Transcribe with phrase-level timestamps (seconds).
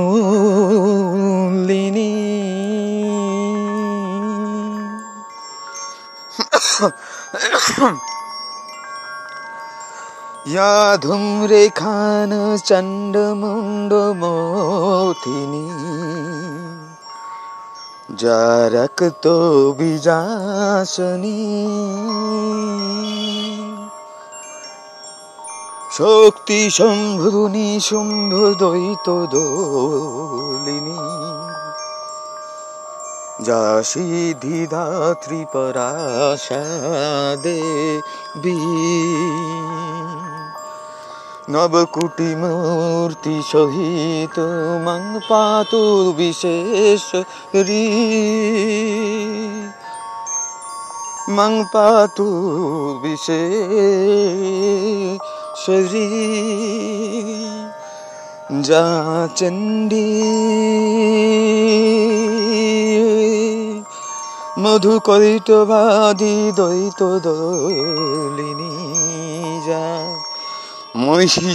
[10.46, 12.30] या ধূম্রেখান
[12.64, 15.66] চণ্ডমুণ্ড মোথিনী
[18.20, 19.24] যা রক্ত
[19.78, 21.40] বিজাসনী
[25.96, 31.00] শক্তি শম্ভুনি শুম্ভ দ্বৈত দোলিনী
[33.40, 36.64] যা সিদ্ধিদাত্রী পরাশা
[37.36, 38.58] দেবী
[41.50, 44.38] নবকুটি মূর্তি সহিত
[44.84, 47.14] মং পাতু বিশেষ
[47.54, 47.86] রি।
[51.30, 52.28] মং পাতু
[53.02, 53.44] বিশেষ
[55.92, 56.08] রি।
[58.62, 58.84] যা
[59.36, 60.10] চণ্ডী
[64.58, 68.74] মধুকৈটবাদী দ্বৈত দলিনী
[69.66, 70.13] যা
[70.96, 71.54] মহিষলিনী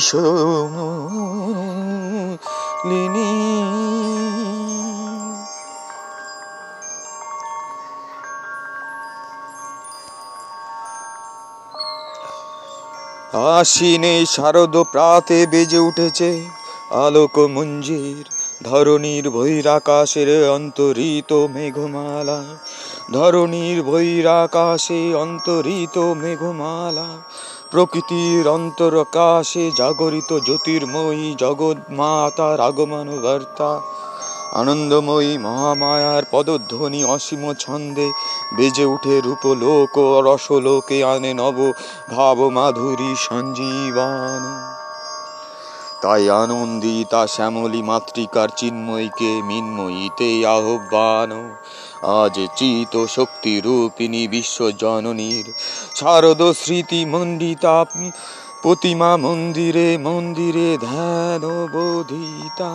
[13.33, 16.45] আশ্বিনে শারদ প্রাতে বেজে উঠেছে
[16.89, 18.29] আলোক মঞ্জির
[18.63, 22.43] ধরণীর বৈরাকাশের অন্তরিত মেঘমালা।
[23.11, 27.07] ধরণীর বৈরাকাশে অন্তরিত মেঘমালা।
[27.71, 33.71] প্রকৃতির অন্তরকাশে জাগরিত জ্যোতির্ময়ী জগৎ মাতার আগমন বার্তা
[34.53, 38.07] আনন্দময়ী মহামায়ার পদধ্বনি অসীম ছন্দে
[38.55, 39.93] বেজে উঠে রূপলোক
[40.25, 41.57] রসলোকে আনে নব
[42.09, 44.41] ভাব মাধুরী সঞ্জীবন
[46.01, 51.31] তাই আনন্দিতা শ্যামলী মাতৃকার চিন্ময়ীকে মিন্ময়ীতে আহ্বান।
[52.19, 55.45] আজ চিত শক্তি রূপিণী বিশ্ব জননীর
[55.95, 57.77] শারদ স্মৃতি মণ্ডিতা
[58.63, 61.43] প্রতিমা মন্দিরে মন্দিরে ধ্যান
[61.73, 62.73] বোধিতা।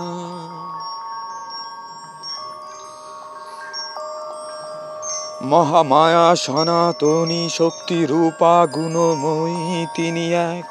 [5.42, 10.64] মহামায়া সনাতনী শক্তি রূপা গুণময়ী তিনি এক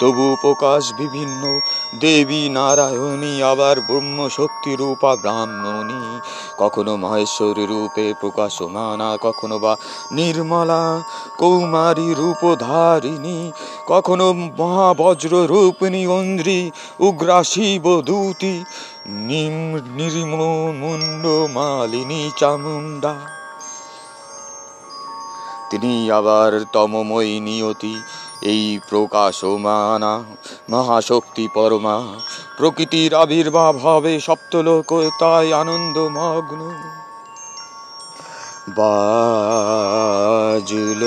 [0.00, 1.60] তবু প্রকাশ বিভিন্ন।
[2.00, 6.20] দেবী নারায়ণী, আবার ব্রহ্ম শক্তি রূপা ব্রাহ্মণী।
[6.58, 9.76] কখনো মহেশ্বরী রূপে প্রকাশমানা, কখনো বা
[10.12, 11.02] নির্মলা,
[11.38, 13.52] কৌমারী রূপধারিণী।
[13.86, 18.64] কখনো মহাবজ্র রূপিণী অন্দ্রী উগ্রা শিব দূতি
[19.06, 20.36] নির্ম
[20.80, 23.14] মুন্ড, মালিনী, চামুণ্ডা।
[25.70, 27.94] তিনি আবার তমময়ী নিয়তি
[28.42, 30.24] এই প্রকাশমানা
[30.70, 32.02] মহাশক্তি পরমা,
[32.56, 36.72] প্রকৃতির আবির্ভাব হবে সপ্তলোক, তাই আনন্দমগ্ন।
[38.76, 41.02] বাজুল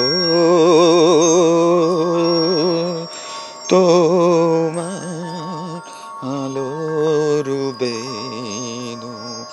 [3.69, 5.81] তোমার
[6.21, 9.43] আলোর বেনু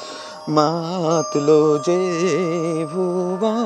[0.49, 2.01] মাতলো যে
[2.93, 3.57] ভুবা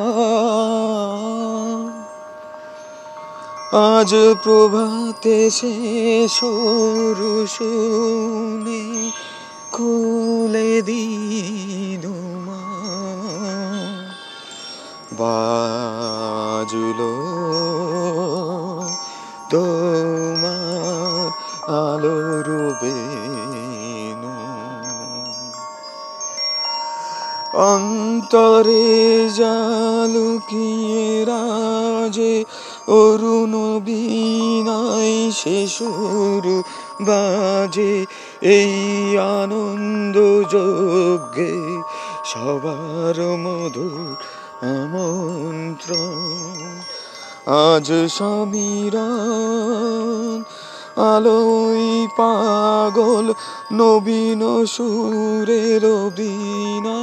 [3.74, 4.12] আজ
[4.42, 5.74] প্রভাতে সে
[6.28, 8.82] সরু শুনে
[9.72, 12.04] খুলে দিন
[15.18, 17.12] বাজুলো
[19.50, 21.26] তোমার
[21.82, 22.48] আলোর
[22.82, 24.34] বেনু
[27.64, 28.86] অন্তরে
[29.30, 32.34] জালুকিয়ে রাজে
[32.88, 36.62] অরুণ বিনাই সে সুর
[37.02, 38.06] বাজে,
[38.42, 38.74] এই
[39.18, 40.16] আনন্দ
[40.50, 41.82] যজ্ঞে
[42.24, 44.16] সবার মধুর
[44.60, 45.94] আমন্ত্র
[47.46, 49.04] আজ সমীরণ
[50.96, 53.32] আলোই পাগল,
[53.72, 57.00] নবীন সুরের বিনা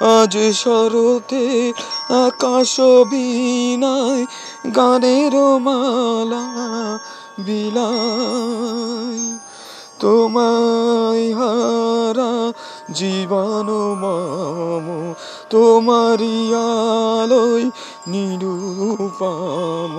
[0.00, 1.72] আজ শরতে
[2.08, 4.26] আকাশ বিনায়,
[4.76, 6.46] গানের মালা
[7.38, 9.36] বিলাই
[9.98, 12.52] তোমায় হারা
[12.92, 13.68] জীবন
[14.00, 15.14] মম
[15.50, 17.70] তোমারি আলোয়
[18.08, 19.92] নিরূপাম।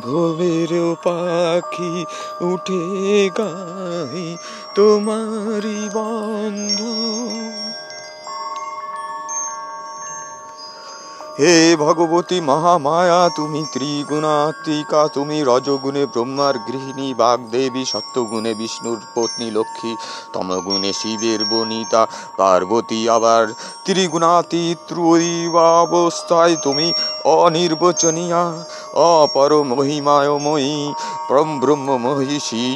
[0.00, 2.04] ভোরের পাখি
[2.40, 4.36] উঠে গাই
[4.74, 6.80] তোমারি বন্ধ।
[11.40, 19.92] হে ভগবতী মহামায়া, তুমি ত্রিগুণাত্মিকা, তুমি রজগুণে ব্রহ্মার গৃহিণী, বাগদেবী, সত্যগুণে বিষ্ণুর পত্নী লক্ষ্মী,
[20.32, 22.02] তমগুণে শিবের বনিতা,
[22.36, 23.44] পার্বতী আবার
[23.84, 24.78] ত্রিগুণাতীত
[25.80, 26.86] অবস্থায় তুমি
[27.36, 28.42] অনির্বচনীয়া
[28.94, 30.74] অপর মহিমায়ময়ী
[31.28, 32.66] পরম ব্রহ্ম মহিষী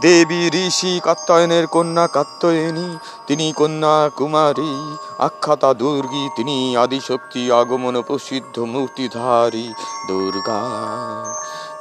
[0.00, 4.74] দেবী ঋষি কাত্তায়নের কন্যা কাত্তায়নী তিনি কন্যা কুমারী,
[5.18, 9.72] আখ্যাতা দুর্গী, তিনি আদিশক্তি আগমন প্রসিদ্ধ মূর্তিধারী,
[10.08, 10.60] দুর্গা।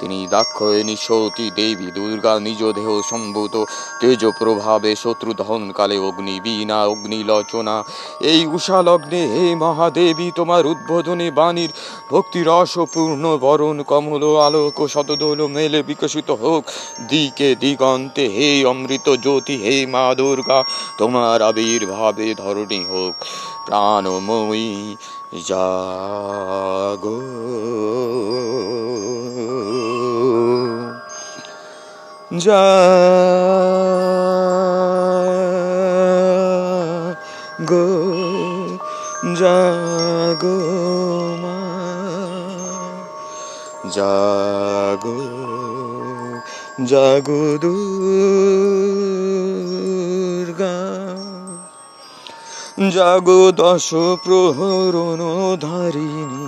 [0.01, 3.55] তিনি দাক্ষয়ণী সতী দেবী দুর্গা নিজ দেহ সম্ভূত
[4.01, 7.75] তেজ প্রভাবে শত্রু দহন কালে অগ্নি বীণা অগ্নিলোচনা
[8.21, 11.71] এই উষা লগ্নে হে মহাদেবী, তোমার উদ্বোধনে বাণীর
[12.11, 16.63] ভক্তি রসপূর্ণ বরণ কমল আলোক শতদোল মেলে বিকশিত হোক।
[17.09, 20.63] দিকে দিগন্তে হে অমৃত জ্যোতি, হে মা দুর্গা,
[20.97, 23.15] তোমার আবির্ভাবে ধরণী হোক।
[23.65, 24.95] প্রাণময়ী
[25.47, 27.17] জাগো।
[32.31, 32.55] জাগো
[39.35, 40.57] জাগো
[41.43, 41.59] মা
[43.89, 45.19] জাগো
[46.85, 47.95] জাগো দুর্গা
[52.91, 53.87] জাগো দশ
[54.23, 55.21] প্রহরণ
[55.61, 56.40] ধারিণী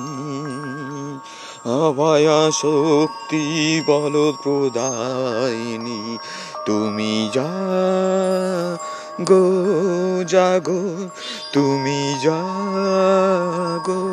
[1.65, 6.17] অভয়া শক্তি বল প্রদায়িনী
[6.65, 7.51] তুমি যা
[9.21, 9.45] গো
[10.27, 10.83] জাগো,
[11.53, 14.03] তুমি জাগো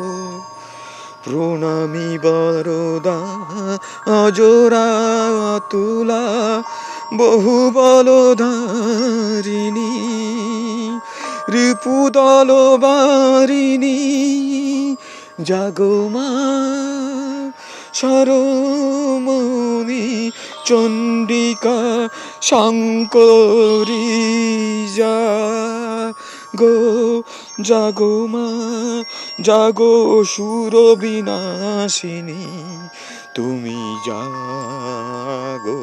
[1.25, 3.19] প্রণামী বরদা
[4.07, 4.89] অজোরা
[5.69, 6.25] তুলা,
[7.17, 8.31] বহু বলধারিণী
[11.49, 13.99] রিপুদল বারিণী
[15.43, 16.90] জাগো মা
[18.01, 19.97] সরমণি
[20.65, 21.79] চণ্ডিকা
[22.41, 24.09] শঙ্করি
[24.97, 25.19] যা
[26.55, 26.75] গো
[27.61, 28.47] জাগো মা
[29.41, 32.43] জাগো সুর বিনাশিনী
[33.35, 35.81] তুমি জাগো।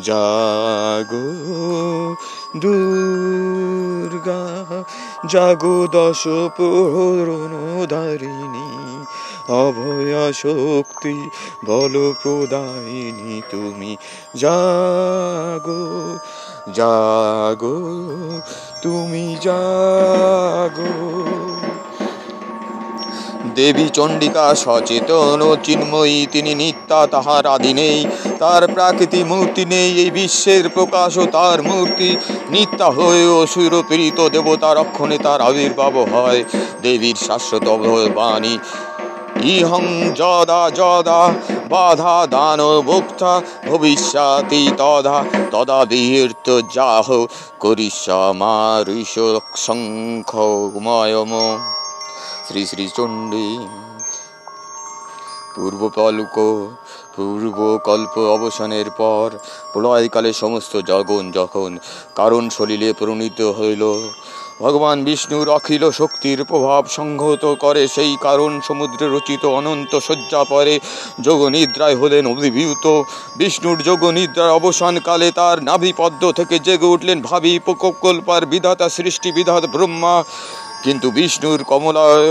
[0.00, 2.16] জাগো
[2.56, 4.64] দুর্গা
[5.28, 6.28] জাগো দশ
[7.88, 8.94] ধারিণী
[9.48, 11.30] অভয়া শক্তি
[11.66, 13.96] বল প্রদায়িনী তুমি।
[14.36, 16.18] জাগো
[16.72, 17.80] জাগো
[18.82, 21.53] তুমি জাগো।
[23.58, 27.98] দেবী চণ্ডিকা সচেতন ও চিন্ময়ী, তিনি নিত্যা তাহার আদি নেই
[28.38, 32.10] তার প্রাকৃতি মূর্তি নেই, এই বিশ্বের প্রকাশ ও তার মূর্তি।
[32.54, 36.40] নিত্যা হয়ে অসুর পীড়িত দেবতা রক্ষণে তার আবির্ভাব হয়।
[36.82, 37.66] দেবীর শাশ্বত
[38.18, 38.54] বাণী,
[39.54, 39.86] ইহং
[40.20, 41.22] যদা যদা,
[41.72, 43.32] বাধা দান ভোক্তা
[43.68, 45.18] ভবিষ্যাতি তদা
[45.52, 46.46] তদা বীর্ত
[46.76, 47.06] যাহ
[47.62, 49.14] করিষ্যামারিষ
[49.64, 51.32] শঙ্খময়ম
[52.46, 53.48] শ্রী শ্রী চণ্ডী।
[55.54, 56.36] পূর্বপলক
[57.16, 59.26] পূর্বকল্প অবসানের পর
[59.72, 61.70] প্রলয়কালে সমস্ত জগন যখন
[62.14, 63.82] কারণ সলিলে প্রণীত হইল,
[64.62, 70.74] ভগবান বিষ্ণুর অখিল শক্তির প্রভাব সংহত করে সেই কারণ সমুদ্রে রচিত অনন্ত শয্যা পরে
[71.20, 72.84] যোগনিদ্রায় হলেন অভিভূত।
[73.36, 80.14] বিষ্ণুর যোগনিদ্রার অবসানকালে তার নাভিপদ্ম থেকে জেগে উঠলেন ভাবি প্রকল্পার বিধাতা সৃষ্টি বিধাত ব্রহ্মা।
[80.84, 82.30] কিন্তু বিষ্ণুর কমলায়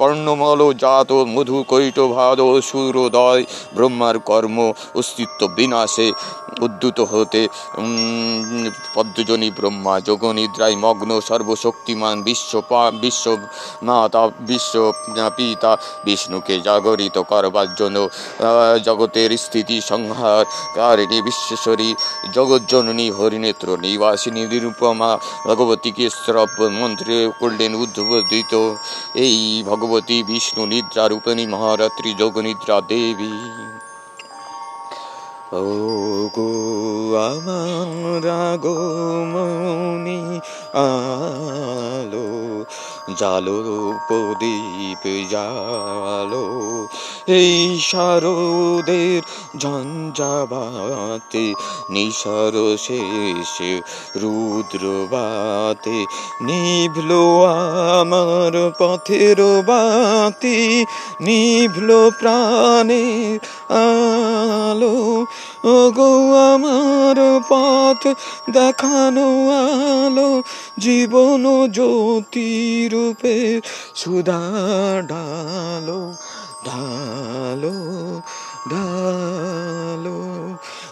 [0.00, 3.42] কর্ণমল জাত মধু কৈট ভাদ সুরোদয়
[3.76, 4.58] ব্রহ্মার কর্ম
[5.00, 6.08] অস্তিত্ব বিনাশে
[6.66, 7.40] উদ্যুত হতে
[8.94, 12.52] পদ্মজনী ব্রহ্মা, যোগনিদ্রায় মগ্ন সর্বশক্তিমান বিশ্ব
[13.02, 13.24] বিশ্ব
[13.88, 14.74] মাতা, বিশ্ব
[15.36, 15.72] পিতা
[16.04, 17.98] বিষ্ণুকে জাগরিত করবার জন্য
[18.86, 20.44] জগতের স্থিতি সংহার
[20.76, 21.90] কারিণী বিশ্বেশ্বরী,
[22.36, 25.10] জগজ্জননী হরিনেত্র, নিবাসিনী নিরূপমা,
[25.46, 28.74] ভগবতীকে শ্রব মন্ত্রে করলেন উদ্বোধিত
[29.14, 33.34] এই ভগবতী বিষ্ণু নিদ্রা রূপণী মহারাত্রি যোগ নিদ্রা দেবী।
[35.52, 35.64] ও
[36.34, 36.50] গো
[37.16, 38.24] আমার
[39.26, 40.40] মৌনি,
[40.74, 42.64] আলো,
[43.18, 43.58] জালো
[44.08, 46.44] প্রদীপ জালো
[47.26, 49.22] এই শারদের
[49.58, 51.54] ঝঞ্ঝাবাতে,
[51.90, 53.80] নিশার শেষে
[54.16, 56.04] রুদ্রবাতে,
[56.42, 57.42] নিভলো
[58.00, 60.84] আমার পথের বাতি,
[61.20, 63.38] নিভলো প্রাণের
[63.68, 65.26] আলো।
[65.64, 68.06] ও গো আমার পথ
[68.50, 70.42] দেখানো আলো,
[70.78, 73.60] জীবন জ্যোতি রূপে
[73.94, 74.42] সুধা
[75.08, 76.12] ঢালো।
[76.64, 77.76] ঢালো
[78.70, 80.18] ঢালো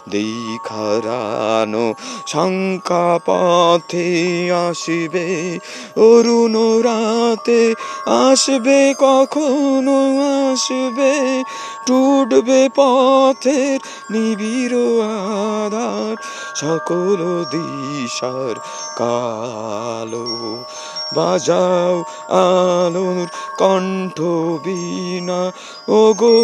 [0.09, 1.93] দেখারানো
[2.27, 4.09] শঙ্কা পথে
[4.51, 5.59] আসবে,
[5.97, 7.61] অরুণ রাতে
[8.07, 9.99] আসবে, কখনো
[10.51, 11.43] আসবে,
[11.85, 13.79] টুটবে পথের
[14.11, 16.15] নিবিড় আধার,
[16.55, 17.19] সকল
[17.51, 18.55] দিশার
[18.97, 20.27] কালো
[21.15, 21.95] বাজাও
[22.39, 23.27] আলোর
[23.57, 24.17] কণ্ঠ
[24.63, 25.41] বিনা
[25.89, 26.35] ও গো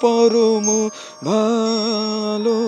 [0.00, 0.66] পরম
[1.24, 2.58] ভালো।